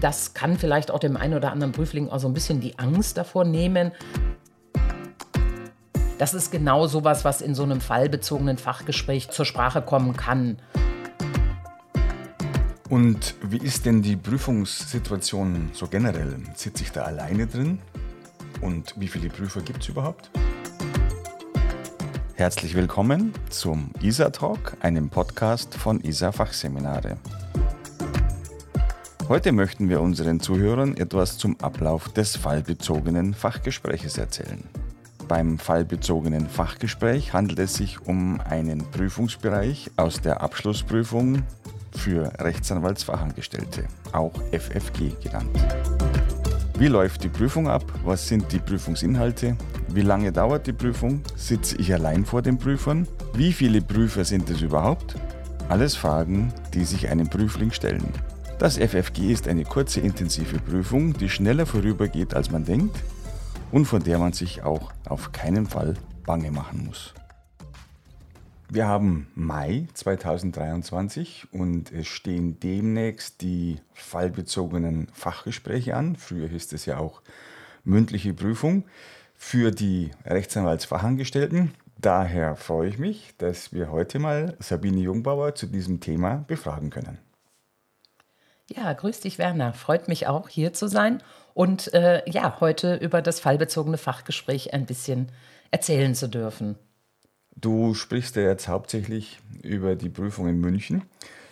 [0.00, 3.16] Das kann vielleicht auch dem einen oder anderen Prüfling auch so ein bisschen die Angst
[3.16, 3.90] davor nehmen.
[6.18, 10.58] Das ist genau sowas, was in so einem fallbezogenen Fachgespräch zur Sprache kommen kann.
[12.88, 16.36] Und wie ist denn die Prüfungssituation so generell?
[16.54, 17.80] Sitze ich da alleine drin?
[18.60, 20.30] Und wie viele Prüfer gibt es überhaupt?
[22.34, 27.18] Herzlich willkommen zum ISA Talk, einem Podcast von ISA Fachseminare.
[29.28, 34.64] Heute möchten wir unseren Zuhörern etwas zum Ablauf des fallbezogenen Fachgespräches erzählen.
[35.28, 41.42] Beim fallbezogenen Fachgespräch handelt es sich um einen Prüfungsbereich aus der Abschlussprüfung
[41.92, 45.58] für Rechtsanwaltsfachangestellte, auch FFG genannt.
[46.78, 47.84] Wie läuft die Prüfung ab?
[48.06, 49.58] Was sind die Prüfungsinhalte?
[49.88, 51.20] Wie lange dauert die Prüfung?
[51.36, 53.06] Sitze ich allein vor den Prüfern?
[53.34, 55.16] Wie viele Prüfer sind es überhaupt?
[55.68, 58.10] Alles Fragen, die sich einem Prüfling stellen.
[58.58, 62.96] Das FFG ist eine kurze intensive Prüfung, die schneller vorübergeht, als man denkt
[63.70, 65.94] und von der man sich auch auf keinen Fall
[66.26, 67.14] bange machen muss.
[68.68, 76.16] Wir haben Mai 2023 und es stehen demnächst die fallbezogenen Fachgespräche an.
[76.16, 77.22] Früher hieß es ja auch
[77.84, 78.82] mündliche Prüfung
[79.36, 81.74] für die Rechtsanwaltsfachangestellten.
[81.96, 87.18] Daher freue ich mich, dass wir heute mal Sabine Jungbauer zu diesem Thema befragen können.
[88.70, 89.72] Ja, grüß dich, Werner.
[89.72, 91.22] Freut mich auch, hier zu sein
[91.54, 95.32] und äh, ja, heute über das fallbezogene Fachgespräch ein bisschen
[95.70, 96.76] erzählen zu dürfen.
[97.56, 101.02] Du sprichst ja jetzt hauptsächlich über die Prüfung in München.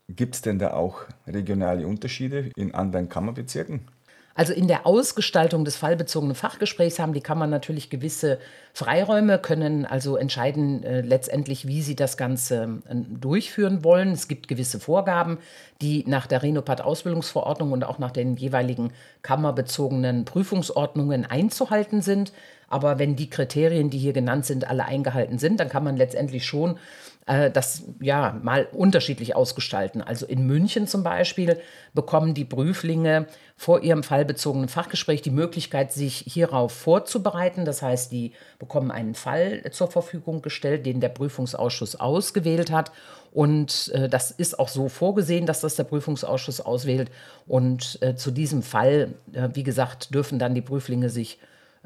[0.09, 3.89] Gibt es denn da auch regionale Unterschiede in anderen Kammerbezirken?
[4.37, 8.39] Also in der Ausgestaltung des fallbezogenen Fachgesprächs haben die Kammern natürlich gewisse
[8.75, 14.13] Freiräume, können also entscheiden äh, letztendlich, wie sie das Ganze äh, durchführen wollen.
[14.13, 15.39] Es gibt gewisse Vorgaben,
[15.81, 18.93] die nach der Renopat-Ausbildungsverordnung und auch nach den jeweiligen
[19.23, 22.35] kammerbezogenen Prüfungsordnungen einzuhalten sind.
[22.69, 26.45] Aber wenn die Kriterien, die hier genannt sind, alle eingehalten sind, dann kann man letztendlich
[26.45, 26.79] schon
[27.27, 30.01] äh, das ja mal unterschiedlich ausgestalten.
[30.01, 31.61] Also in München zum Beispiel
[31.93, 33.27] bekommen die Prüflinge
[33.57, 37.65] vor ihrem fallbezogenen Fachgespräch die Möglichkeit, sich hierauf vorzubereiten.
[37.65, 42.93] Das heißt, die bekommen einen Fall zur Verfügung gestellt, den der Prüfungsausschuss ausgewählt hat.
[43.33, 47.11] Und äh, das ist auch so vorgesehen, dass das der Prüfungsausschuss auswählt.
[47.47, 51.39] Und äh, zu diesem Fall, äh, wie gesagt, dürfen dann die Prüflinge sich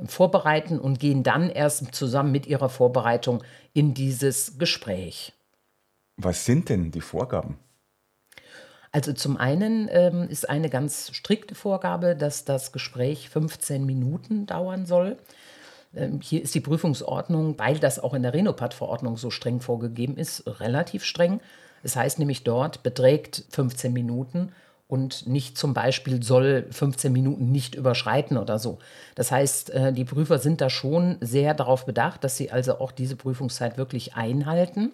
[0.06, 5.32] vorbereiten und gehen dann erst zusammen mit ihrer Vorbereitung in dieses Gespräch.
[6.16, 7.58] Was sind denn die Vorgaben?
[8.92, 14.84] Also zum einen ähm, ist eine ganz strikte Vorgabe, dass das Gespräch 15 Minuten dauern
[14.84, 15.16] soll.
[15.94, 20.42] Ähm, hier ist die Prüfungsordnung, weil das auch in der Renopat-Verordnung so streng vorgegeben ist,
[20.60, 21.40] relativ streng.
[21.82, 24.52] Es das heißt nämlich dort beträgt 15 Minuten
[24.90, 28.78] und nicht zum Beispiel soll 15 Minuten nicht überschreiten oder so.
[29.14, 32.90] Das heißt, äh, die Prüfer sind da schon sehr darauf bedacht, dass sie also auch
[32.90, 34.90] diese Prüfungszeit wirklich einhalten.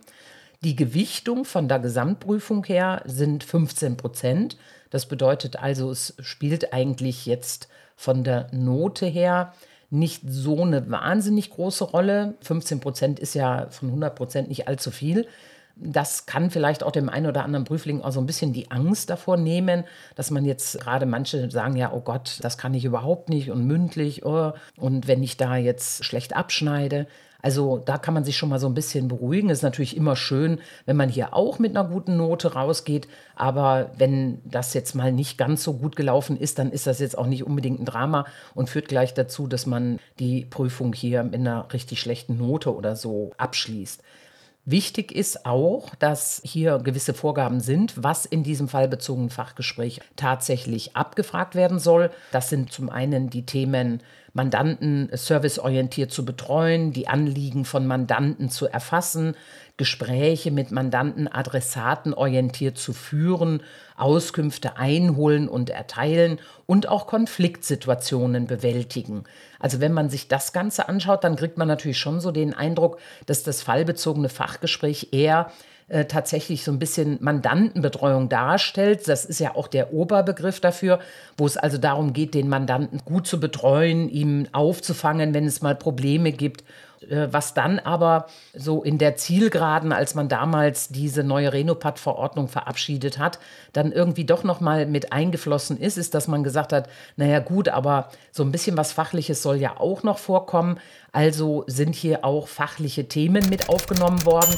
[0.62, 4.56] Die Gewichtung von der Gesamtprüfung her sind 15 Prozent.
[4.90, 9.54] Das bedeutet also, es spielt eigentlich jetzt von der Note her
[9.88, 12.34] nicht so eine wahnsinnig große Rolle.
[12.42, 15.26] 15 Prozent ist ja von 100 Prozent nicht allzu viel
[15.76, 19.10] das kann vielleicht auch dem einen oder anderen Prüfling auch so ein bisschen die Angst
[19.10, 23.28] davor nehmen, dass man jetzt gerade manche sagen ja, oh Gott, das kann ich überhaupt
[23.28, 27.06] nicht und mündlich, oh, und wenn ich da jetzt schlecht abschneide.
[27.42, 29.50] Also da kann man sich schon mal so ein bisschen beruhigen.
[29.50, 33.06] Ist natürlich immer schön, wenn man hier auch mit einer guten Note rausgeht.
[33.36, 37.16] Aber wenn das jetzt mal nicht ganz so gut gelaufen ist, dann ist das jetzt
[37.16, 41.34] auch nicht unbedingt ein Drama und führt gleich dazu, dass man die Prüfung hier mit
[41.34, 44.02] einer richtig schlechten Note oder so abschließt.
[44.68, 51.54] Wichtig ist auch, dass hier gewisse Vorgaben sind, was in diesem fallbezogenen Fachgespräch tatsächlich abgefragt
[51.54, 52.10] werden soll.
[52.32, 58.66] Das sind zum einen die Themen Mandanten serviceorientiert zu betreuen, die Anliegen von Mandanten zu
[58.66, 59.36] erfassen,
[59.76, 63.62] Gespräche mit Mandanten adressatenorientiert zu führen,
[63.96, 69.24] Auskünfte einholen und erteilen und auch Konfliktsituationen bewältigen.
[69.66, 73.00] Also wenn man sich das Ganze anschaut, dann kriegt man natürlich schon so den Eindruck,
[73.26, 75.50] dass das fallbezogene Fachgespräch eher
[75.88, 79.08] äh, tatsächlich so ein bisschen Mandantenbetreuung darstellt.
[79.08, 81.00] Das ist ja auch der Oberbegriff dafür,
[81.36, 85.74] wo es also darum geht, den Mandanten gut zu betreuen, ihm aufzufangen, wenn es mal
[85.74, 86.62] Probleme gibt
[87.10, 93.38] was dann aber so in der Zielgeraden, als man damals diese neue Renopat-Verordnung verabschiedet hat,
[93.72, 97.68] dann irgendwie doch noch mal mit eingeflossen ist, ist, dass man gesagt hat, naja gut,
[97.68, 100.78] aber so ein bisschen was Fachliches soll ja auch noch vorkommen.
[101.12, 104.54] Also sind hier auch fachliche Themen mit aufgenommen worden.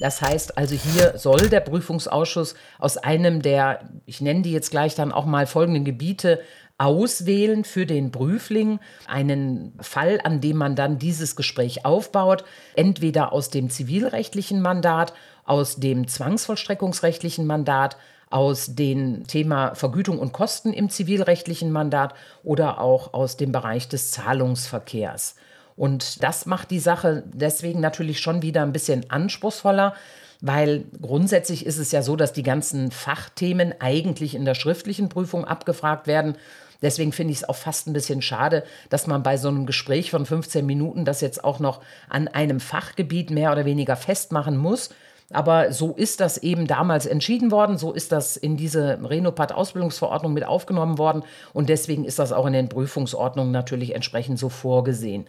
[0.00, 4.94] Das heißt also, hier soll der Prüfungsausschuss aus einem der, ich nenne die jetzt gleich
[4.94, 6.40] dann auch mal folgenden Gebiete,
[6.80, 12.42] auswählen für den Prüfling einen Fall, an dem man dann dieses Gespräch aufbaut,
[12.74, 15.12] entweder aus dem zivilrechtlichen Mandat,
[15.44, 17.98] aus dem zwangsvollstreckungsrechtlichen Mandat,
[18.30, 24.12] aus dem Thema Vergütung und Kosten im zivilrechtlichen Mandat oder auch aus dem Bereich des
[24.12, 25.34] Zahlungsverkehrs.
[25.76, 29.94] Und das macht die Sache deswegen natürlich schon wieder ein bisschen anspruchsvoller,
[30.40, 35.44] weil grundsätzlich ist es ja so, dass die ganzen Fachthemen eigentlich in der schriftlichen Prüfung
[35.44, 36.36] abgefragt werden.
[36.82, 40.10] Deswegen finde ich es auch fast ein bisschen schade, dass man bei so einem Gespräch
[40.10, 44.90] von 15 Minuten das jetzt auch noch an einem Fachgebiet mehr oder weniger festmachen muss.
[45.32, 50.44] Aber so ist das eben damals entschieden worden, so ist das in diese Renopat-Ausbildungsverordnung mit
[50.44, 51.22] aufgenommen worden
[51.52, 55.28] und deswegen ist das auch in den Prüfungsordnungen natürlich entsprechend so vorgesehen.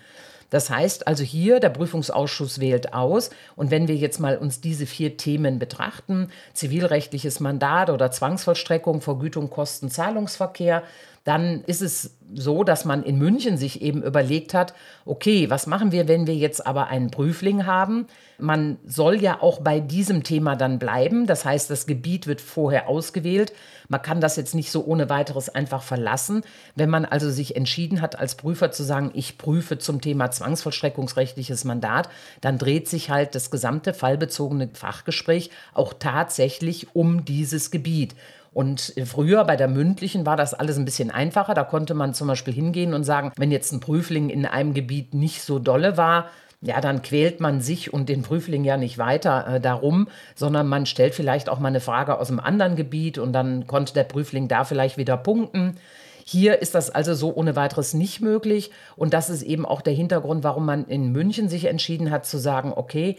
[0.51, 3.31] Das heißt also hier, der Prüfungsausschuss wählt aus.
[3.55, 9.49] Und wenn wir jetzt mal uns diese vier Themen betrachten, zivilrechtliches Mandat oder Zwangsvollstreckung, Vergütung,
[9.49, 10.83] Kosten, Zahlungsverkehr,
[11.23, 14.73] dann ist es so, dass man in München sich eben überlegt hat,
[15.05, 18.07] okay, was machen wir, wenn wir jetzt aber einen Prüfling haben?
[18.37, 21.27] Man soll ja auch bei diesem Thema dann bleiben.
[21.27, 23.53] Das heißt, das Gebiet wird vorher ausgewählt.
[23.87, 26.43] Man kann das jetzt nicht so ohne weiteres einfach verlassen.
[26.75, 31.65] Wenn man also sich entschieden hat, als Prüfer zu sagen, ich prüfe zum Thema zwangsvollstreckungsrechtliches
[31.65, 38.15] Mandat, dann dreht sich halt das gesamte fallbezogene Fachgespräch auch tatsächlich um dieses Gebiet.
[38.53, 41.53] Und früher bei der mündlichen war das alles ein bisschen einfacher.
[41.53, 45.13] Da konnte man zum Beispiel hingehen und sagen, wenn jetzt ein Prüfling in einem Gebiet
[45.13, 46.29] nicht so dolle war,
[46.63, 50.85] ja, dann quält man sich und den Prüfling ja nicht weiter äh, darum, sondern man
[50.85, 54.47] stellt vielleicht auch mal eine Frage aus einem anderen Gebiet und dann konnte der Prüfling
[54.47, 55.77] da vielleicht wieder punkten.
[56.23, 59.93] Hier ist das also so ohne weiteres nicht möglich und das ist eben auch der
[59.93, 63.17] Hintergrund, warum man in München sich entschieden hat zu sagen, okay,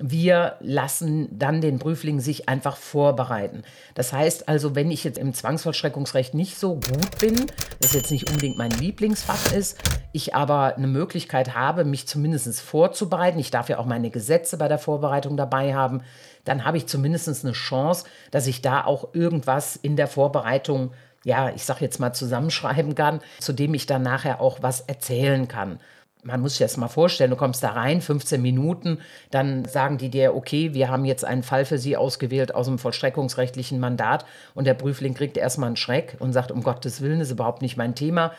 [0.00, 3.62] wir lassen dann den Prüfling sich einfach vorbereiten.
[3.94, 7.46] Das heißt also, wenn ich jetzt im Zwangsvollstreckungsrecht nicht so gut bin,
[7.80, 9.78] das jetzt nicht unbedingt mein Lieblingsfach ist,
[10.12, 14.68] ich aber eine Möglichkeit habe, mich zumindest vorzubereiten, ich darf ja auch meine Gesetze bei
[14.68, 16.02] der Vorbereitung dabei haben,
[16.44, 20.92] dann habe ich zumindest eine Chance, dass ich da auch irgendwas in der Vorbereitung,
[21.24, 25.46] ja, ich sage jetzt mal zusammenschreiben kann, zu dem ich dann nachher auch was erzählen
[25.46, 25.78] kann
[26.22, 28.98] man muss sich das mal vorstellen, du kommst da rein, 15 Minuten,
[29.30, 32.78] dann sagen die dir, okay, wir haben jetzt einen Fall für Sie ausgewählt aus dem
[32.78, 34.24] vollstreckungsrechtlichen Mandat
[34.54, 37.62] und der Prüfling kriegt erstmal einen Schreck und sagt, um Gottes Willen, das ist überhaupt
[37.62, 38.32] nicht mein Thema.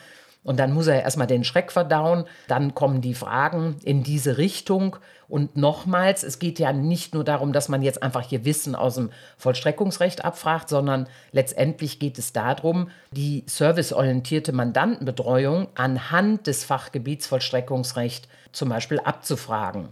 [0.44, 2.24] Und dann muss er erstmal den Schreck verdauen.
[2.48, 4.96] Dann kommen die Fragen in diese Richtung.
[5.28, 8.96] Und nochmals, es geht ja nicht nur darum, dass man jetzt einfach hier Wissen aus
[8.96, 18.28] dem Vollstreckungsrecht abfragt, sondern letztendlich geht es darum, die serviceorientierte Mandantenbetreuung anhand des Fachgebiets Vollstreckungsrecht
[18.50, 19.90] zum Beispiel abzufragen.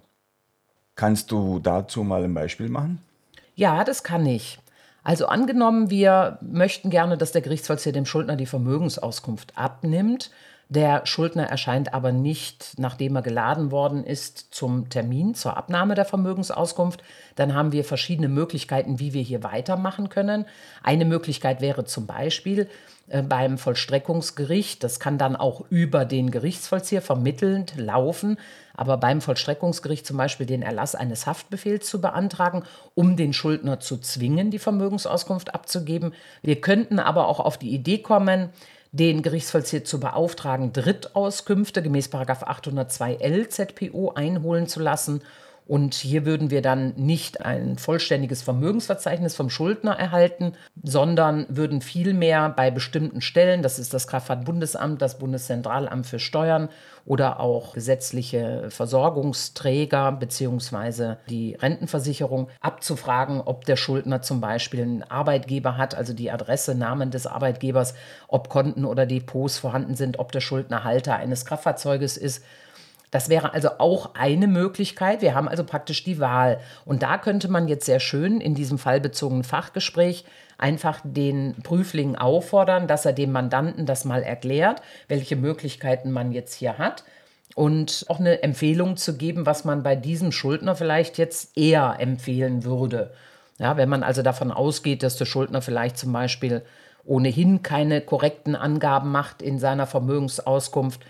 [0.96, 3.00] Kannst du dazu mal ein Beispiel machen?
[3.54, 4.58] Ja, das kann ich.
[5.02, 10.30] Also angenommen, wir möchten gerne, dass der Gerichtsvollzieher dem Schuldner die Vermögensauskunft abnimmt.
[10.70, 16.04] Der Schuldner erscheint aber nicht, nachdem er geladen worden ist, zum Termin zur Abnahme der
[16.04, 17.02] Vermögensauskunft.
[17.34, 20.46] Dann haben wir verschiedene Möglichkeiten, wie wir hier weitermachen können.
[20.84, 22.68] Eine Möglichkeit wäre zum Beispiel
[23.08, 28.38] äh, beim Vollstreckungsgericht, das kann dann auch über den Gerichtsvollzieher vermittelnd laufen,
[28.76, 32.62] aber beim Vollstreckungsgericht zum Beispiel den Erlass eines Haftbefehls zu beantragen,
[32.94, 36.14] um den Schuldner zu zwingen, die Vermögensauskunft abzugeben.
[36.42, 38.50] Wir könnten aber auch auf die Idee kommen,
[38.92, 42.08] den Gerichtsvollzieher zu beauftragen, Drittauskünfte gemäß
[42.48, 45.22] 802l ZPO einholen zu lassen
[45.70, 52.48] und hier würden wir dann nicht ein vollständiges Vermögensverzeichnis vom Schuldner erhalten, sondern würden vielmehr
[52.48, 56.70] bei bestimmten Stellen, das ist das Kraftfahrtbundesamt, das Bundeszentralamt für Steuern
[57.06, 61.14] oder auch gesetzliche Versorgungsträger bzw.
[61.28, 67.12] die Rentenversicherung abzufragen, ob der Schuldner zum Beispiel einen Arbeitgeber hat, also die Adresse, Namen
[67.12, 67.94] des Arbeitgebers,
[68.26, 72.42] ob Konten oder Depots vorhanden sind, ob der Schuldner Halter eines Kraftfahrzeuges ist
[73.10, 75.20] das wäre also auch eine Möglichkeit.
[75.20, 76.60] Wir haben also praktisch die Wahl.
[76.84, 80.24] Und da könnte man jetzt sehr schön in diesem fallbezogenen Fachgespräch
[80.58, 86.54] einfach den Prüfling auffordern, dass er dem Mandanten das mal erklärt, welche Möglichkeiten man jetzt
[86.54, 87.04] hier hat
[87.54, 92.64] und auch eine Empfehlung zu geben, was man bei diesem Schuldner vielleicht jetzt eher empfehlen
[92.64, 93.12] würde.
[93.58, 96.62] Ja, wenn man also davon ausgeht, dass der Schuldner vielleicht zum Beispiel
[97.04, 101.00] ohnehin keine korrekten Angaben macht in seiner Vermögensauskunft,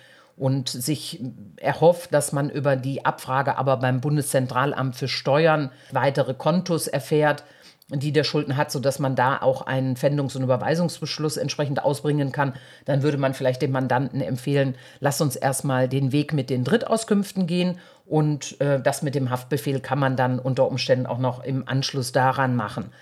[0.40, 1.20] und sich
[1.56, 7.44] erhofft, dass man über die Abfrage aber beim Bundeszentralamt für Steuern weitere Kontos erfährt,
[7.90, 12.54] die der Schulden hat, sodass man da auch einen Pfändungs- und Überweisungsbeschluss entsprechend ausbringen kann,
[12.86, 17.46] dann würde man vielleicht dem Mandanten empfehlen, lass uns erstmal den Weg mit den Drittauskünften
[17.46, 21.68] gehen und äh, das mit dem Haftbefehl kann man dann unter Umständen auch noch im
[21.68, 22.92] Anschluss daran machen.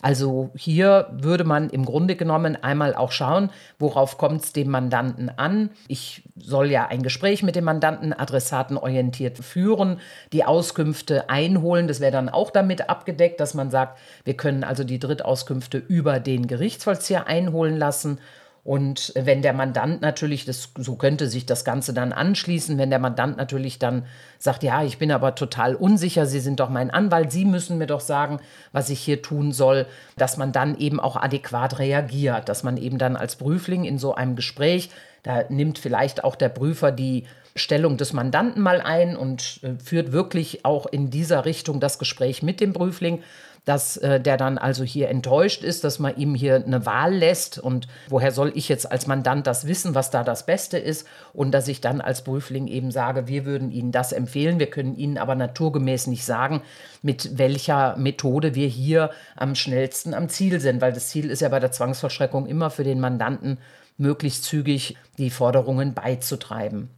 [0.00, 5.28] Also hier würde man im Grunde genommen einmal auch schauen, worauf kommt es dem Mandanten
[5.28, 5.70] an.
[5.88, 9.98] Ich soll ja ein Gespräch mit dem Mandanten adressatenorientiert führen,
[10.32, 11.88] die Auskünfte einholen.
[11.88, 16.20] Das wäre dann auch damit abgedeckt, dass man sagt, wir können also die Drittauskünfte über
[16.20, 18.18] den Gerichtsvollzieher einholen lassen
[18.64, 22.98] und wenn der Mandant natürlich, das, so könnte sich das Ganze dann anschließen, wenn der
[22.98, 24.04] Mandant natürlich dann
[24.38, 27.86] sagt, ja, ich bin aber total unsicher, Sie sind doch mein Anwalt, Sie müssen mir
[27.86, 28.40] doch sagen,
[28.72, 29.86] was ich hier tun soll,
[30.16, 34.14] dass man dann eben auch adäquat reagiert, dass man eben dann als Prüfling in so
[34.14, 34.90] einem Gespräch,
[35.22, 37.24] da nimmt vielleicht auch der Prüfer die
[37.56, 42.42] Stellung des Mandanten mal ein und äh, führt wirklich auch in dieser Richtung das Gespräch
[42.42, 43.22] mit dem Prüfling
[43.68, 47.58] dass äh, der dann also hier enttäuscht ist, dass man ihm hier eine Wahl lässt.
[47.58, 51.06] Und woher soll ich jetzt als Mandant das wissen, was da das Beste ist?
[51.34, 54.96] Und dass ich dann als Prüfling eben sage, wir würden Ihnen das empfehlen, wir können
[54.96, 56.62] Ihnen aber naturgemäß nicht sagen,
[57.02, 61.50] mit welcher Methode wir hier am schnellsten am Ziel sind, weil das Ziel ist ja
[61.50, 63.58] bei der Zwangsvollstreckung immer für den Mandanten
[63.98, 66.88] möglichst zügig die Forderungen beizutreiben.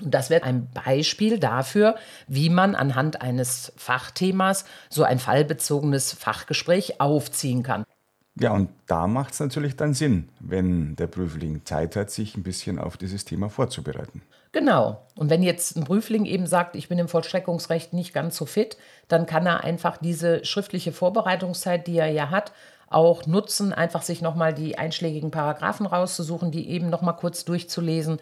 [0.00, 1.96] Und das wäre ein Beispiel dafür,
[2.26, 7.84] wie man anhand eines Fachthemas so ein fallbezogenes Fachgespräch aufziehen kann.
[8.36, 12.42] Ja, und da macht es natürlich dann Sinn, wenn der Prüfling Zeit hat, sich ein
[12.42, 14.22] bisschen auf dieses Thema vorzubereiten.
[14.50, 15.06] Genau.
[15.16, 18.76] Und wenn jetzt ein Prüfling eben sagt, ich bin im Vollstreckungsrecht nicht ganz so fit,
[19.06, 22.52] dann kann er einfach diese schriftliche Vorbereitungszeit, die er ja hat,
[22.88, 28.18] auch nutzen, einfach sich nochmal die einschlägigen Paragraphen rauszusuchen, die eben nochmal kurz durchzulesen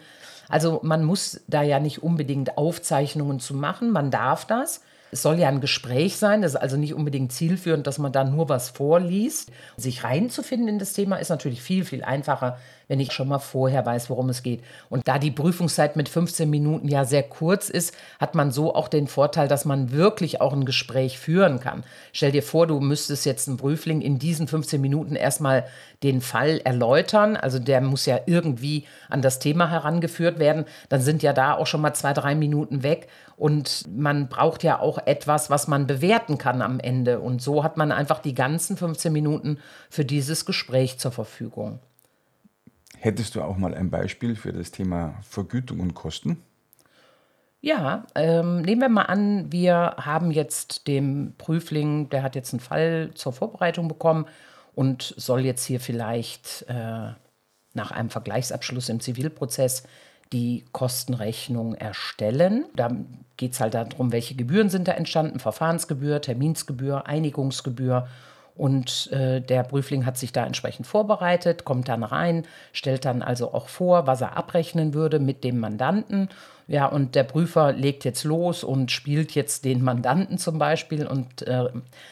[0.49, 4.81] also man muss da ja nicht unbedingt Aufzeichnungen zu machen, man darf das.
[5.13, 8.23] Es soll ja ein Gespräch sein, das ist also nicht unbedingt zielführend, dass man da
[8.23, 9.51] nur was vorliest.
[9.77, 13.85] Sich reinzufinden in das Thema ist natürlich viel, viel einfacher, wenn ich schon mal vorher
[13.85, 14.63] weiß, worum es geht.
[14.89, 18.87] Und da die Prüfungszeit mit 15 Minuten ja sehr kurz ist, hat man so auch
[18.87, 21.83] den Vorteil, dass man wirklich auch ein Gespräch führen kann.
[22.11, 25.65] Stell dir vor, du müsstest jetzt einen Prüfling in diesen 15 Minuten erstmal
[26.03, 27.37] den Fall erläutern.
[27.37, 30.65] Also der muss ja irgendwie an das Thema herangeführt werden.
[30.89, 33.07] Dann sind ja da auch schon mal zwei, drei Minuten weg.
[33.35, 37.19] Und man braucht ja auch etwas, was man bewerten kann am Ende.
[37.19, 39.59] Und so hat man einfach die ganzen 15 Minuten
[39.89, 41.79] für dieses Gespräch zur Verfügung.
[42.99, 46.41] Hättest du auch mal ein Beispiel für das Thema Vergütung und Kosten?
[47.59, 52.59] Ja, ähm, nehmen wir mal an, wir haben jetzt dem Prüfling, der hat jetzt einen
[52.59, 54.25] Fall zur Vorbereitung bekommen
[54.75, 57.11] und soll jetzt hier vielleicht äh,
[57.73, 59.83] nach einem Vergleichsabschluss im Zivilprozess
[60.33, 62.65] die Kostenrechnung erstellen.
[62.75, 62.91] Da
[63.37, 68.07] geht es halt darum, welche Gebühren sind da entstanden, Verfahrensgebühr, Terminsgebühr, Einigungsgebühr
[68.55, 73.53] und äh, der Prüfling hat sich da entsprechend vorbereitet, kommt dann rein, stellt dann also
[73.53, 76.29] auch vor, was er abrechnen würde mit dem Mandanten.
[76.67, 81.41] Ja, und der Prüfer legt jetzt los und spielt jetzt den Mandanten zum Beispiel und
[81.41, 81.65] äh,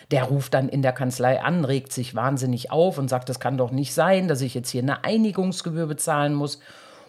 [0.09, 3.57] der ruft dann in der Kanzlei an, regt sich wahnsinnig auf und sagt, das kann
[3.57, 6.59] doch nicht sein, dass ich jetzt hier eine Einigungsgebühr bezahlen muss.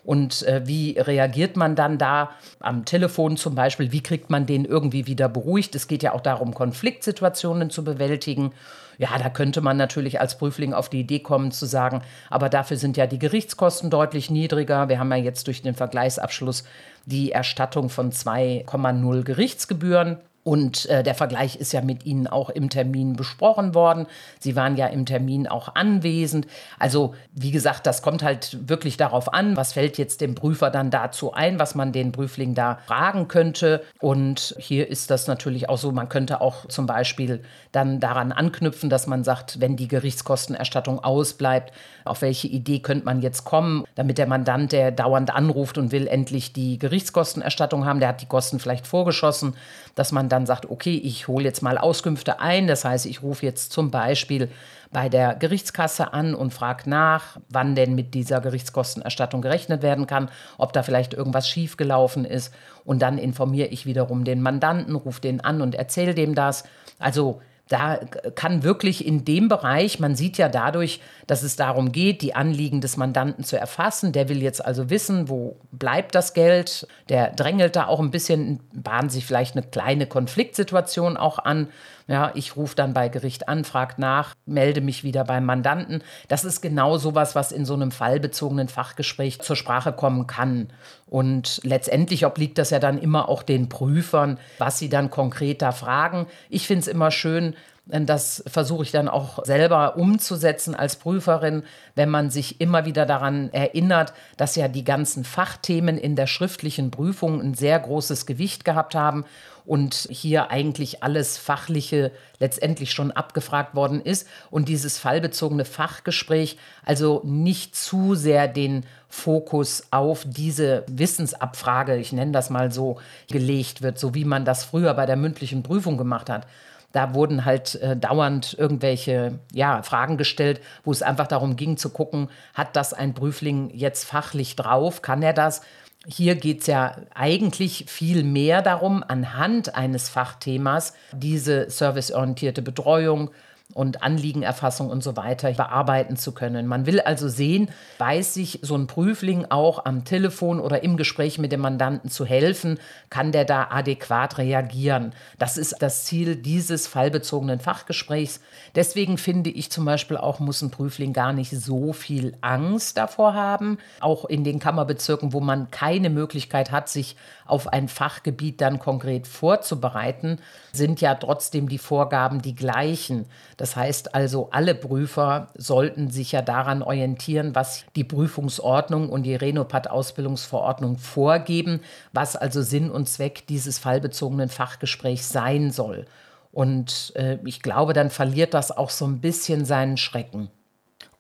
[0.05, 3.93] Und äh, wie reagiert man dann da am Telefon zum Beispiel?
[3.93, 5.75] Wie kriegt man den irgendwie wieder beruhigt?
[5.75, 8.53] Es geht ja auch darum, Konfliktsituationen zu bewältigen.
[8.99, 12.77] Ja, da könnte man natürlich als Prüfling auf die Idee kommen zu sagen, aber dafür
[12.77, 14.89] sind ja die Gerichtskosten deutlich niedriger.
[14.89, 16.65] Wir haben ja jetzt durch den Vergleichsabschluss
[17.07, 20.19] die Erstattung von 2,0 Gerichtsgebühren.
[20.45, 24.07] Und äh, der Vergleich ist ja mit Ihnen auch im Termin besprochen worden.
[24.41, 26.49] Sie waren ja im Termin auch anwesend.
[26.81, 30.91] Also wie gesagt, das kommt halt wirklich darauf an, was fällt jetzt dem Prüfer dann
[30.91, 33.85] dazu ein, was man den Prüfling da fragen könnte.
[34.01, 38.91] Und hier ist das natürlich auch so, man könnte auch zum Beispiel dann daran anknüpfen,
[38.91, 41.73] dass man sagt, wenn die Gerichtskostenerstattung ausbleibt,
[42.05, 46.09] auf welche Idee könnte man jetzt kommen, damit der Mandant, der dauernd anruft und will
[46.09, 49.55] endlich die Gerichtskostenerstattung haben, der hat die Kosten vielleicht vorgeschossen,
[49.95, 52.67] dass man dann sagt, okay, ich hole jetzt mal Auskünfte ein.
[52.67, 54.49] Das heißt, ich rufe jetzt zum Beispiel
[54.91, 60.31] bei der Gerichtskasse an und frage nach, wann denn mit dieser Gerichtskostenerstattung gerechnet werden kann,
[60.59, 62.53] ob da vielleicht irgendwas schiefgelaufen ist.
[62.85, 66.65] Und dann informiere ich wiederum den Mandanten, rufe den an und erzähle dem das.
[66.99, 67.41] Also
[67.73, 68.01] da
[68.35, 72.83] kann wirklich in dem Bereich, man sieht ja dadurch, dass es darum geht, die Anliegen
[72.83, 74.13] des Mandanten zu erfassen.
[74.13, 76.87] Der will jetzt also wissen, wo bleibt das Geld.
[77.09, 81.69] Der drängelt da auch ein bisschen, bahnt sich vielleicht eine kleine Konfliktsituation auch an.
[82.09, 86.03] Ja, ich rufe dann bei Gericht an, frage nach, melde mich wieder beim Mandanten.
[86.29, 90.69] Das ist genau sowas, was in so einem fallbezogenen Fachgespräch zur Sprache kommen kann.
[91.07, 95.71] Und letztendlich obliegt das ja dann immer auch den Prüfern, was sie dann konkret da
[95.71, 96.27] fragen.
[96.51, 97.55] Ich finde es immer schön,
[97.87, 101.65] das versuche ich dann auch selber umzusetzen als Prüferin,
[101.97, 106.93] wenn man sich immer wieder daran erinnert, dass ja die ganzen Fachthemen in der schriftlichen
[106.93, 109.25] Prüfung ein sehr großes Gewicht gehabt haben
[109.65, 117.21] und hier eigentlich alles Fachliche letztendlich schon abgefragt worden ist und dieses fallbezogene Fachgespräch also
[117.25, 122.99] nicht zu sehr den Fokus auf diese Wissensabfrage, ich nenne das mal so,
[123.29, 126.47] gelegt wird, so wie man das früher bei der mündlichen Prüfung gemacht hat.
[126.93, 131.91] Da wurden halt äh, dauernd irgendwelche ja, Fragen gestellt, wo es einfach darum ging zu
[131.91, 135.63] gucken, hat das ein Prüfling jetzt fachlich drauf, kann er das?
[136.07, 143.31] Hier geht es ja eigentlich viel mehr darum, anhand eines Fachthemas diese serviceorientierte Betreuung,
[143.75, 146.67] und Anliegenerfassung und so weiter bearbeiten zu können.
[146.67, 151.39] Man will also sehen, weiß sich so ein Prüfling auch am Telefon oder im Gespräch
[151.39, 152.79] mit dem Mandanten zu helfen,
[153.11, 155.15] kann der da adäquat reagieren.
[155.39, 158.41] Das ist das Ziel dieses fallbezogenen Fachgesprächs.
[158.75, 163.35] Deswegen finde ich zum Beispiel auch, muss ein Prüfling gar nicht so viel Angst davor
[163.35, 163.79] haben.
[164.01, 169.27] Auch in den Kammerbezirken, wo man keine Möglichkeit hat, sich auf ein Fachgebiet dann konkret
[169.27, 170.39] vorzubereiten,
[170.73, 173.27] sind ja trotzdem die Vorgaben die gleichen.
[173.63, 179.37] Das heißt also, alle Prüfer sollten sich ja daran orientieren, was die Prüfungsordnung und die
[179.37, 181.79] Renopat-Ausbildungsverordnung vorgeben,
[182.13, 186.07] was also Sinn und Zweck dieses fallbezogenen Fachgesprächs sein soll.
[186.51, 190.49] Und äh, ich glaube, dann verliert das auch so ein bisschen seinen Schrecken.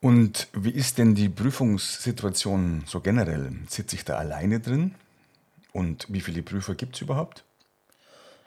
[0.00, 3.52] Und wie ist denn die Prüfungssituation so generell?
[3.68, 4.96] Sitze ich da alleine drin?
[5.72, 7.44] Und wie viele Prüfer gibt es überhaupt?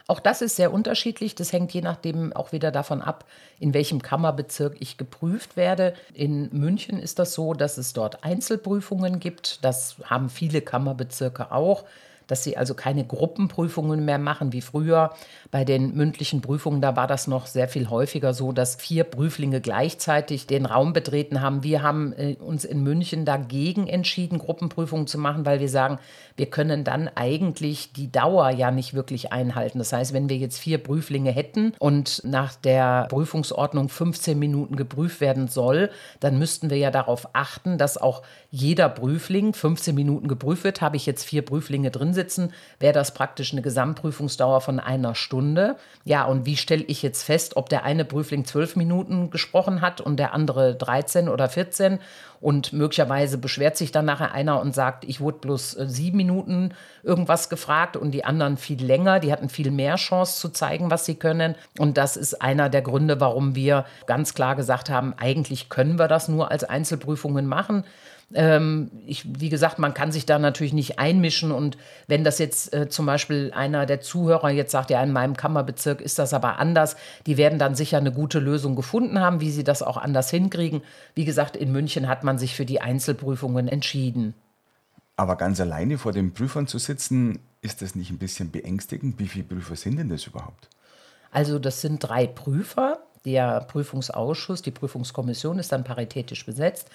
[0.07, 1.33] Auch das ist sehr unterschiedlich.
[1.33, 3.25] Das hängt je nachdem auch wieder davon ab,
[3.59, 5.95] in welchem Kammerbezirk ich geprüft werde.
[6.13, 9.63] In München ist das so, dass es dort Einzelprüfungen gibt.
[9.65, 11.85] Das haben viele Kammerbezirke auch
[12.27, 15.11] dass sie also keine Gruppenprüfungen mehr machen wie früher.
[15.51, 19.61] Bei den mündlichen Prüfungen, da war das noch sehr viel häufiger so, dass vier Prüflinge
[19.61, 21.63] gleichzeitig den Raum betreten haben.
[21.63, 25.99] Wir haben äh, uns in München dagegen entschieden, Gruppenprüfungen zu machen, weil wir sagen,
[26.35, 29.77] wir können dann eigentlich die Dauer ja nicht wirklich einhalten.
[29.77, 35.21] Das heißt, wenn wir jetzt vier Prüflinge hätten und nach der Prüfungsordnung 15 Minuten geprüft
[35.21, 35.89] werden soll,
[36.19, 40.81] dann müssten wir ja darauf achten, dass auch jeder Prüfling 15 Minuten geprüft wird.
[40.81, 45.75] Habe ich jetzt vier Prüflinge drin sitzen, wäre das praktisch eine Gesamtprüfungsdauer von einer Stunde.
[46.03, 50.01] Ja, und wie stelle ich jetzt fest, ob der eine Prüfling zwölf Minuten gesprochen hat
[50.01, 51.99] und der andere 13 oder 14?
[52.41, 56.73] Und möglicherweise beschwert sich dann nachher einer und sagt, ich wurde bloß äh, sieben Minuten
[57.01, 59.19] irgendwas gefragt und die anderen viel länger.
[59.19, 61.55] Die hatten viel mehr Chance zu zeigen, was sie können.
[61.79, 66.07] Und das ist einer der Gründe, warum wir ganz klar gesagt haben, eigentlich können wir
[66.07, 67.83] das nur als Einzelprüfungen machen.
[68.35, 71.51] Ähm, ich, wie gesagt, man kann sich da natürlich nicht einmischen.
[71.51, 75.37] Und wenn das jetzt äh, zum Beispiel einer der Zuhörer jetzt sagt, ja, in meinem
[75.37, 79.51] Kammerbezirk ist das aber anders, die werden dann sicher eine gute Lösung gefunden haben, wie
[79.51, 80.83] sie das auch anders hinkriegen.
[81.15, 84.33] Wie gesagt, in München hat man sich für die Einzelprüfungen entschieden.
[85.15, 89.17] Aber ganz alleine vor den Prüfern zu sitzen, ist das nicht ein bisschen beängstigend?
[89.17, 90.69] Wie viele Prüfer sind denn das überhaupt?
[91.31, 92.99] Also das sind drei Prüfer.
[93.23, 96.89] Der Prüfungsausschuss, die Prüfungskommission ist dann paritätisch besetzt.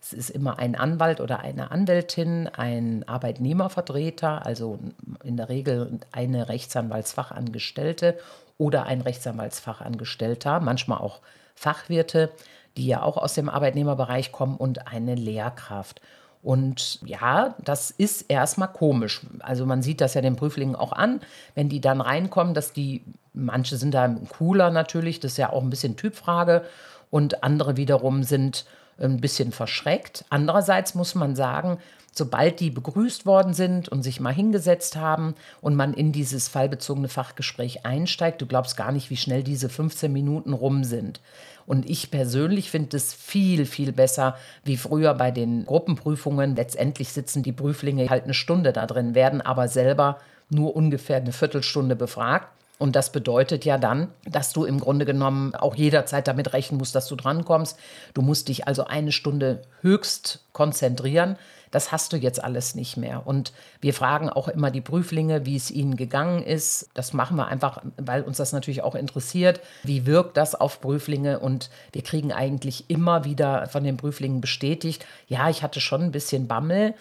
[0.00, 4.78] Es ist immer ein Anwalt oder eine Anwältin, ein Arbeitnehmervertreter, also
[5.24, 8.18] in der Regel eine Rechtsanwaltsfachangestellte
[8.58, 11.20] oder ein Rechtsanwaltsfachangestellter, manchmal auch
[11.54, 12.30] Fachwirte,
[12.76, 16.00] die ja auch aus dem Arbeitnehmerbereich kommen und eine Lehrkraft.
[16.42, 19.22] Und ja, das ist erstmal komisch.
[19.40, 21.20] Also man sieht das ja den Prüflingen auch an,
[21.56, 25.62] wenn die dann reinkommen, dass die, manche sind da cooler natürlich, das ist ja auch
[25.62, 26.64] ein bisschen Typfrage.
[27.10, 28.64] Und andere wiederum sind
[28.98, 30.24] ein bisschen verschreckt.
[30.30, 31.78] Andererseits muss man sagen,
[32.12, 37.08] sobald die begrüßt worden sind und sich mal hingesetzt haben und man in dieses fallbezogene
[37.08, 41.20] Fachgespräch einsteigt, du glaubst gar nicht, wie schnell diese 15 Minuten rum sind.
[41.66, 46.56] Und ich persönlich finde es viel, viel besser wie früher bei den Gruppenprüfungen.
[46.56, 51.32] Letztendlich sitzen die Prüflinge halt eine Stunde da drin, werden aber selber nur ungefähr eine
[51.32, 52.48] Viertelstunde befragt.
[52.78, 56.94] Und das bedeutet ja dann, dass du im Grunde genommen auch jederzeit damit rechnen musst,
[56.94, 57.78] dass du drankommst.
[58.12, 61.36] Du musst dich also eine Stunde höchst konzentrieren.
[61.70, 63.26] Das hast du jetzt alles nicht mehr.
[63.26, 66.88] Und wir fragen auch immer die Prüflinge, wie es ihnen gegangen ist.
[66.94, 69.60] Das machen wir einfach, weil uns das natürlich auch interessiert.
[69.82, 71.38] Wie wirkt das auf Prüflinge?
[71.38, 76.12] Und wir kriegen eigentlich immer wieder von den Prüflingen bestätigt, ja, ich hatte schon ein
[76.12, 76.94] bisschen Bammel.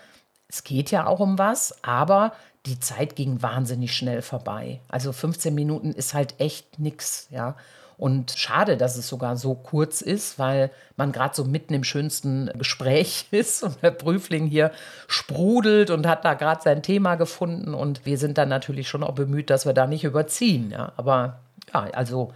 [0.47, 2.33] Es geht ja auch um was, aber
[2.65, 4.79] die Zeit ging wahnsinnig schnell vorbei.
[4.87, 7.55] Also 15 Minuten ist halt echt nix, ja.
[7.97, 12.51] Und schade, dass es sogar so kurz ist, weil man gerade so mitten im schönsten
[12.57, 14.71] Gespräch ist und der Prüfling hier
[15.07, 17.73] sprudelt und hat da gerade sein Thema gefunden.
[17.73, 20.71] Und wir sind dann natürlich schon auch bemüht, dass wir da nicht überziehen.
[20.71, 20.91] Ja.
[20.97, 21.39] Aber
[21.73, 22.33] ja, also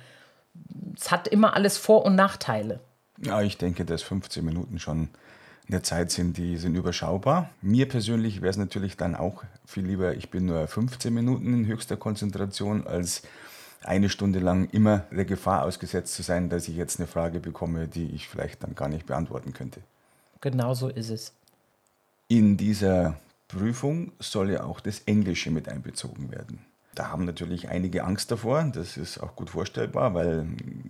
[0.96, 2.80] es hat immer alles Vor- und Nachteile.
[3.22, 5.10] Ja, ich denke, dass 15 Minuten schon
[5.70, 7.50] eine Zeit sind, die sind überschaubar.
[7.62, 11.68] Mir persönlich wäre es natürlich dann auch viel lieber, ich bin nur 15 Minuten in
[11.68, 13.22] höchster Konzentration, als
[13.84, 17.88] eine Stunde lang immer der Gefahr ausgesetzt zu sein, dass ich jetzt eine Frage bekomme,
[17.88, 19.82] die ich vielleicht dann gar nicht beantworten könnte.
[20.42, 21.34] Genau so ist es.
[22.28, 26.60] In dieser Prüfung soll ja auch das Englische mit einbezogen werden.
[26.96, 28.64] Da haben natürlich einige Angst davor.
[28.74, 30.48] Das ist auch gut vorstellbar, weil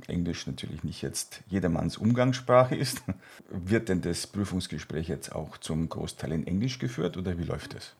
[0.07, 3.03] Englisch natürlich nicht jetzt jedermanns Umgangssprache ist.
[3.49, 7.93] Wird denn das Prüfungsgespräch jetzt auch zum Großteil in Englisch geführt oder wie läuft es?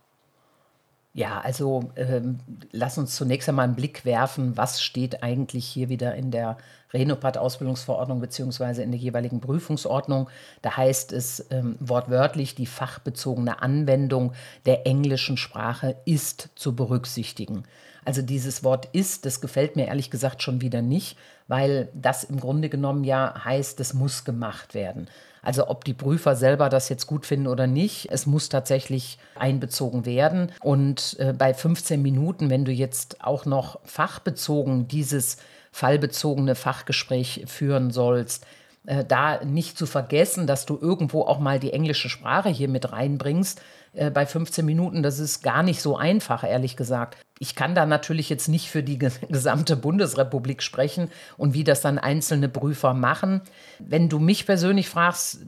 [1.13, 2.39] Ja, also ähm,
[2.71, 6.57] lass uns zunächst einmal einen Blick werfen, was steht eigentlich hier wieder in der
[6.93, 10.29] Renopat-Ausbildungsverordnung beziehungsweise in der jeweiligen Prüfungsordnung.
[10.61, 14.33] Da heißt es ähm, wortwörtlich, die fachbezogene Anwendung
[14.67, 17.63] der englischen Sprache ist zu berücksichtigen.
[18.09, 21.15] Also dieses Wort ist, das gefällt mir ehrlich gesagt schon wieder nicht,
[21.47, 25.07] weil das im Grunde genommen ja heißt, es muss gemacht werden.
[25.43, 30.07] Also ob die Prüfer selber das jetzt gut finden oder nicht, es muss tatsächlich einbezogen
[30.07, 30.51] werden.
[30.59, 35.37] Und äh, bei 15 Minuten, wenn du jetzt auch noch fachbezogen dieses
[35.71, 38.43] fallbezogene Fachgespräch führen sollst,
[38.87, 42.91] äh, da nicht zu vergessen, dass du irgendwo auch mal die englische Sprache hier mit
[42.91, 43.61] reinbringst,
[43.99, 47.17] äh, bei 15 Minuten, das ist gar nicht so einfach, ehrlich gesagt.
[47.37, 48.97] Ich kann da natürlich jetzt nicht für die
[49.29, 53.41] gesamte Bundesrepublik sprechen und wie das dann einzelne Prüfer machen.
[53.77, 55.41] Wenn du mich persönlich fragst,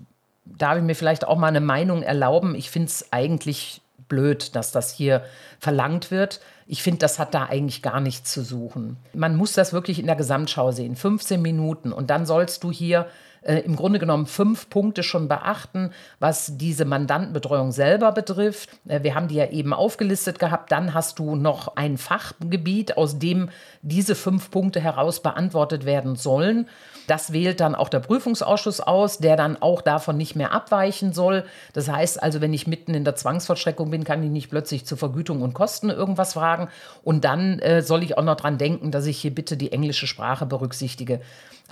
[0.43, 2.53] darf ich mir vielleicht auch mal eine Meinung erlauben.
[2.55, 5.23] Ich finde es eigentlich blöd, dass das hier
[5.59, 6.41] verlangt wird.
[6.67, 8.97] Ich finde, das hat da eigentlich gar nichts zu suchen.
[9.13, 10.97] Man muss das wirklich in der Gesamtschau sehen.
[10.97, 13.07] 15 Minuten und dann sollst du hier
[13.41, 18.69] äh, im Grunde genommen fünf Punkte schon beachten, was diese Mandantenbetreuung selber betrifft.
[18.87, 20.71] Äh, wir haben die ja eben aufgelistet gehabt.
[20.71, 23.49] Dann hast du noch ein Fachgebiet, aus dem
[23.81, 26.67] diese fünf Punkte heraus beantwortet werden sollen.
[27.07, 31.43] Das wählt dann auch der Prüfungsausschuss aus, der dann auch davon nicht mehr abweichen soll.
[31.73, 34.97] Das heißt also, wenn ich mitten in der Zwangsvollstreckung bin, kann ich nicht plötzlich zur
[34.97, 36.69] Vergütung und Kosten irgendwas fragen.
[37.03, 40.05] Und dann äh, soll ich auch noch dran denken, dass ich hier bitte die englische
[40.05, 41.21] Sprache berücksichtige.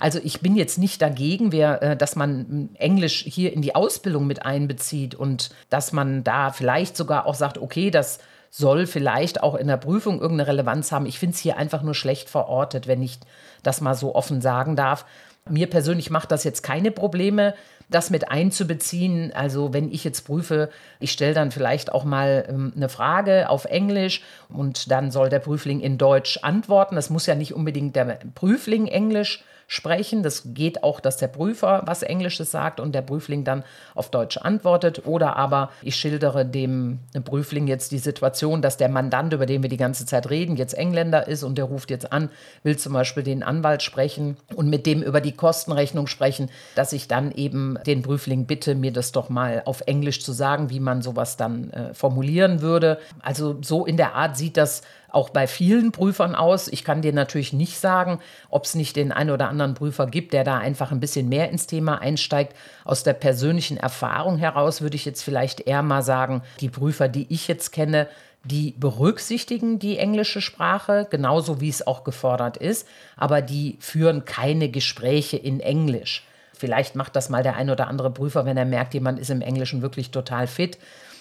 [0.00, 4.26] Also ich bin jetzt nicht dagegen, wer, äh, dass man Englisch hier in die Ausbildung
[4.26, 8.18] mit einbezieht und dass man da vielleicht sogar auch sagt, okay, das
[8.50, 11.06] soll vielleicht auch in der Prüfung irgendeine Relevanz haben.
[11.06, 13.18] Ich finde es hier einfach nur schlecht verortet, wenn ich
[13.62, 15.04] das mal so offen sagen darf.
[15.48, 17.54] Mir persönlich macht das jetzt keine Probleme,
[17.90, 19.32] das mit einzubeziehen.
[19.34, 23.66] Also wenn ich jetzt prüfe, ich stelle dann vielleicht auch mal ähm, eine Frage auf
[23.66, 26.96] Englisch und dann soll der Prüfling in Deutsch antworten.
[26.96, 30.24] Das muss ja nicht unbedingt der Prüfling Englisch sprechen.
[30.24, 33.62] Das geht auch, dass der Prüfer was Englisches sagt und der Prüfling dann
[33.94, 35.06] auf Deutsch antwortet.
[35.06, 39.70] Oder aber ich schildere dem Prüfling jetzt die Situation, dass der Mandant, über den wir
[39.70, 42.30] die ganze Zeit reden, jetzt Engländer ist und der ruft jetzt an,
[42.64, 47.06] will zum Beispiel den Anwalt sprechen und mit dem über die Kostenrechnung sprechen, dass ich
[47.06, 51.00] dann eben den Prüfling bitte, mir das doch mal auf Englisch zu sagen, wie man
[51.00, 52.98] sowas dann äh, formulieren würde.
[53.20, 56.68] Also so in der Art sieht das auch bei vielen Prüfern aus.
[56.68, 60.32] Ich kann dir natürlich nicht sagen, ob es nicht den einen oder anderen Prüfer gibt,
[60.32, 62.56] der da einfach ein bisschen mehr ins Thema einsteigt.
[62.84, 67.26] Aus der persönlichen Erfahrung heraus würde ich jetzt vielleicht eher mal sagen, die Prüfer, die
[67.28, 68.08] ich jetzt kenne,
[68.44, 74.70] die berücksichtigen die englische Sprache, genauso wie es auch gefordert ist, aber die führen keine
[74.70, 76.24] Gespräche in Englisch.
[76.54, 79.42] Vielleicht macht das mal der ein oder andere Prüfer, wenn er merkt, jemand ist im
[79.42, 80.78] Englischen wirklich total fit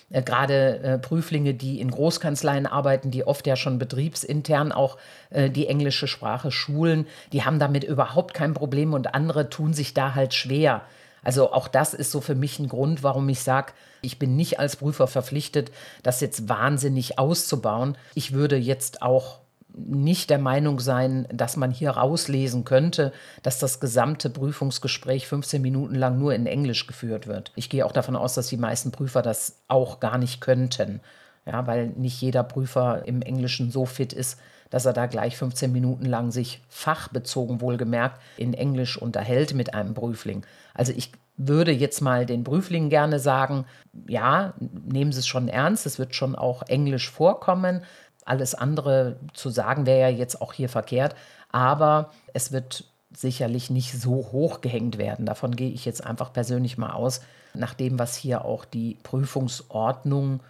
[0.09, 4.97] äh, gerade äh, Prüflinge, die in Großkanzleien arbeiten, die oft ja schon betriebsintern auch
[5.29, 9.93] äh, die englische Sprache schulen, die haben damit überhaupt kein Problem und andere tun sich
[9.93, 10.81] da halt schwer.
[11.23, 14.59] Also auch das ist so für mich ein Grund, warum ich sage, ich bin nicht
[14.59, 17.97] als Prüfer verpflichtet, das jetzt wahnsinnig auszubauen.
[18.15, 19.39] Ich würde jetzt auch
[19.87, 23.13] nicht der Meinung sein, dass man hier rauslesen könnte,
[23.43, 27.51] dass das gesamte Prüfungsgespräch 15 Minuten lang nur in Englisch geführt wird.
[27.55, 31.01] Ich gehe auch davon aus, dass die meisten Prüfer das auch gar nicht könnten.
[31.45, 34.39] Ja, weil nicht jeder Prüfer im Englischen so fit ist,
[34.69, 39.93] dass er da gleich 15 Minuten lang sich fachbezogen wohlgemerkt in Englisch unterhält mit einem
[39.93, 40.45] Prüfling.
[40.73, 43.65] Also ich würde jetzt mal den Prüflingen gerne sagen,
[44.07, 47.81] ja, nehmen Sie es schon ernst, es wird schon auch Englisch vorkommen,
[48.29, 51.15] alles andere zu sagen wäre ja jetzt auch hier verkehrt.
[51.51, 55.25] Aber es wird sicherlich nicht so hoch gehängt werden.
[55.25, 57.21] Davon gehe ich jetzt einfach persönlich mal aus,
[57.53, 60.41] nach dem, was hier auch die Prüfungsordnung,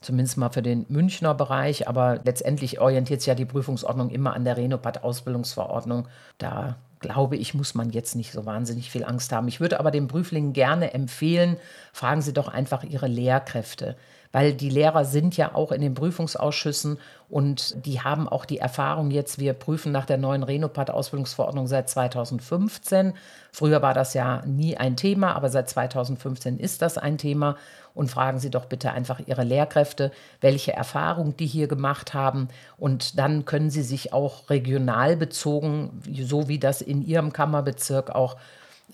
[0.00, 4.44] zumindest mal für den Münchner Bereich, aber letztendlich orientiert sich ja die Prüfungsordnung immer an
[4.44, 6.06] der Renopat-Ausbildungsverordnung.
[6.38, 9.48] Da glaube ich, muss man jetzt nicht so wahnsinnig viel Angst haben.
[9.48, 11.56] Ich würde aber den Prüflingen gerne empfehlen,
[11.92, 13.96] fragen Sie doch einfach Ihre Lehrkräfte
[14.34, 19.12] weil die Lehrer sind ja auch in den Prüfungsausschüssen und die haben auch die Erfahrung
[19.12, 23.12] jetzt, wir prüfen nach der neuen Renopat-Ausbildungsverordnung seit 2015.
[23.52, 27.56] Früher war das ja nie ein Thema, aber seit 2015 ist das ein Thema.
[27.94, 32.48] Und fragen Sie doch bitte einfach Ihre Lehrkräfte, welche Erfahrung die hier gemacht haben.
[32.76, 38.36] Und dann können Sie sich auch regional bezogen, so wie das in Ihrem Kammerbezirk auch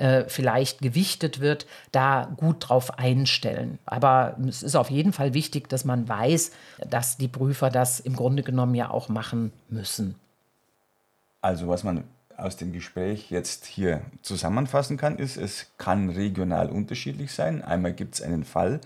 [0.01, 3.79] äh, vielleicht gewichtet wird, da gut drauf einstellen.
[3.85, 6.53] Aber es ist auf jeden Fall wichtig, dass man weiß,
[6.89, 10.15] dass die Prüfer das im Grunde genommen ja auch machen müssen.
[11.43, 12.05] Also was man
[12.39, 17.63] aus dem Gespräch jetzt hier zusammenfassen kann, ist, es kann regional unterschiedlich sein.
[17.63, 18.81] Einmal gibt es einen Fall,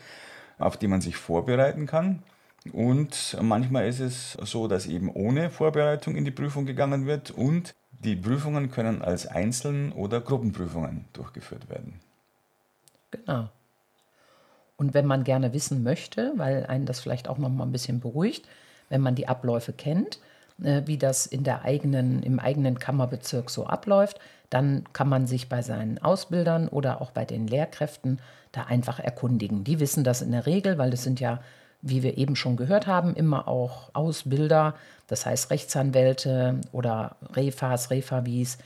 [0.59, 2.25] auf den man sich vorbereiten kann.
[2.73, 7.75] Und manchmal ist es so, dass eben ohne Vorbereitung in die Prüfung gegangen wird und
[8.05, 12.01] die Prüfungen können als Einzeln- oder Gruppenprüfungen durchgeführt werden.
[13.11, 13.49] Genau.
[14.77, 18.01] Und wenn man gerne wissen möchte, weil einen das vielleicht auch noch mal ein bisschen
[18.01, 18.47] beruhigt,
[18.89, 20.19] wenn man die Abläufe kennt,
[20.63, 25.49] äh, wie das in der eigenen, im eigenen Kammerbezirk so abläuft, dann kann man sich
[25.49, 28.21] bei seinen Ausbildern oder auch bei den Lehrkräften
[28.53, 29.65] da einfach erkundigen.
[29.65, 31.41] Die wissen das in der Regel, weil es sind ja
[31.85, 34.75] wie wir eben schon gehört haben, immer auch Ausbilder,
[35.07, 38.59] das heißt Rechtsanwälte oder Refas, Refavis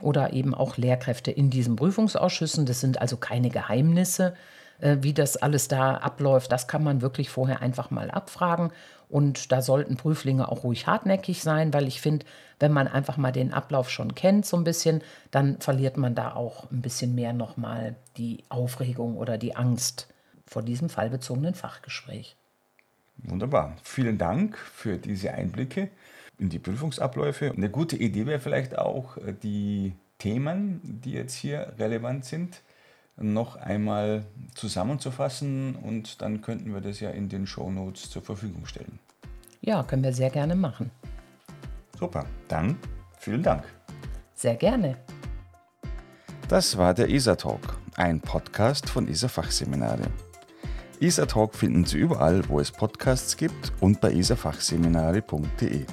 [0.00, 2.66] oder eben auch Lehrkräfte in diesen Prüfungsausschüssen.
[2.66, 4.34] Das sind also keine Geheimnisse,
[4.80, 6.50] äh, wie das alles da abläuft.
[6.50, 8.72] Das kann man wirklich vorher einfach mal abfragen.
[9.08, 12.26] Und da sollten Prüflinge auch ruhig hartnäckig sein, weil ich finde,
[12.58, 16.34] wenn man einfach mal den Ablauf schon kennt, so ein bisschen, dann verliert man da
[16.34, 20.08] auch ein bisschen mehr nochmal die Aufregung oder die Angst
[20.44, 22.36] vor diesem fallbezogenen Fachgespräch.
[23.18, 23.76] Wunderbar.
[23.82, 25.90] Vielen Dank für diese Einblicke
[26.38, 27.50] in die Prüfungsabläufe.
[27.50, 32.62] Eine gute Idee wäre vielleicht auch, äh, die Themen, die jetzt hier relevant sind,
[33.18, 34.24] noch einmal
[34.54, 38.98] zusammenzufassen und dann könnten wir das ja in den Show Notes zur Verfügung stellen.
[39.62, 40.90] Ja, können wir sehr gerne machen.
[41.98, 42.78] Super, dann
[43.18, 43.64] vielen Dank.
[44.34, 44.96] Sehr gerne.
[46.48, 50.08] Das war der ESA Talk, ein Podcast von ESA Fachseminare.
[51.00, 55.84] ESA Talk finden Sie überall, wo es Podcasts gibt und bei esafachseminare.de.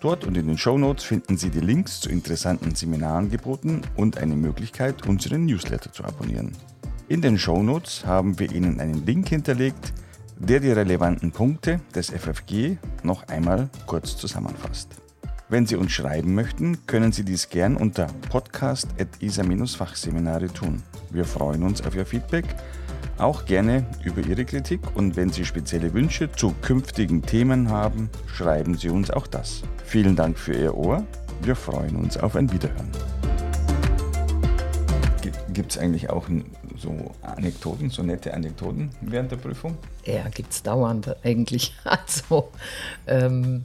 [0.00, 4.36] Dort und in den Show Notes finden Sie die Links zu interessanten Seminarangeboten und eine
[4.36, 6.52] Möglichkeit, unseren Newsletter zu abonnieren.
[7.08, 9.94] In den Show Notes haben wir Ihnen einen Link hinterlegt,
[10.38, 14.90] der die relevanten Punkte des FFG noch einmal kurz zusammenfasst.
[15.48, 20.82] Wenn Sie uns schreiben möchten, können Sie dies gern unter podcast.isa-fachseminare tun.
[21.10, 22.44] Wir freuen uns auf Ihr Feedback
[23.18, 28.76] auch gerne über Ihre Kritik und wenn Sie spezielle Wünsche zu künftigen Themen haben, schreiben
[28.76, 29.62] Sie uns auch das.
[29.84, 31.04] Vielen Dank für Ihr Ohr.
[31.42, 32.90] Wir freuen uns auf ein Wiederhören.
[35.52, 36.28] Gibt es eigentlich auch
[36.76, 39.78] so Anekdoten, so nette Anekdoten während der Prüfung?
[40.04, 41.74] Ja, gibt es dauernd eigentlich.
[41.84, 42.50] Also,
[43.06, 43.64] ähm,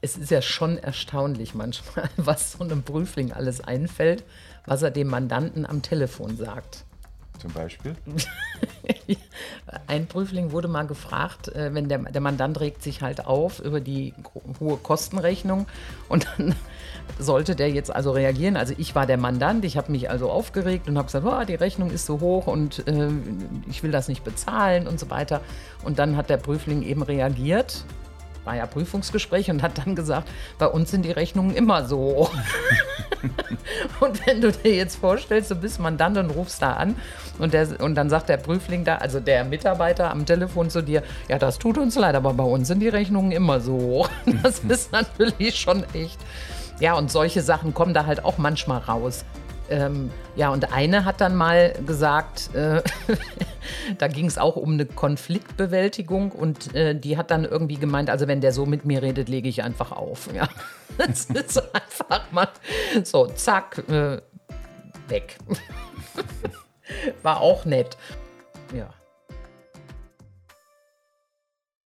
[0.00, 4.24] es ist ja schon erstaunlich manchmal, was so einem Prüfling alles einfällt,
[4.66, 6.84] was er dem Mandanten am Telefon sagt
[7.38, 7.96] zum Beispiel?
[9.86, 13.80] Ein Prüfling wurde mal gefragt, äh, wenn der, der Mandant regt sich halt auf über
[13.80, 14.14] die
[14.60, 15.66] hohe Kostenrechnung
[16.08, 16.54] und dann
[17.18, 18.56] sollte der jetzt also reagieren.
[18.56, 21.54] Also ich war der Mandant, ich habe mich also aufgeregt und habe gesagt, oh, die
[21.54, 23.08] Rechnung ist so hoch und äh,
[23.68, 25.40] ich will das nicht bezahlen und so weiter.
[25.84, 27.84] Und dann hat der Prüfling eben reagiert
[28.44, 30.28] war ja Prüfungsgespräch und hat dann gesagt,
[30.58, 32.30] bei uns sind die Rechnungen immer so.
[34.00, 36.96] und wenn du dir jetzt vorstellst, du bist Mandant und rufst da an
[37.38, 41.02] und, der, und dann sagt der Prüfling da, also der Mitarbeiter am Telefon zu dir,
[41.28, 44.06] ja, das tut uns leid, aber bei uns sind die Rechnungen immer so.
[44.42, 46.18] das ist natürlich schon echt.
[46.80, 49.24] Ja, und solche Sachen kommen da halt auch manchmal raus.
[49.70, 52.82] Ähm, ja, und eine hat dann mal gesagt, äh,
[53.98, 58.28] da ging es auch um eine Konfliktbewältigung und äh, die hat dann irgendwie gemeint, also
[58.28, 60.28] wenn der so mit mir redet, lege ich einfach auf.
[60.34, 60.48] Ja,
[60.98, 62.48] das ist einfach mal
[63.04, 64.20] so, zack, äh,
[65.08, 65.36] weg.
[67.22, 67.96] War auch nett.
[68.74, 68.90] Ja.